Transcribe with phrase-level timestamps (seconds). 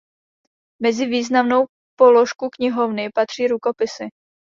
[0.81, 1.65] Mezi významnou
[1.97, 4.07] položku knihovny patří rukopisy.